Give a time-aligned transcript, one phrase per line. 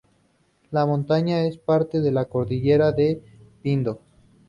[0.71, 3.21] La montaña es parte de la cordillera de
[3.61, 4.01] Pindo.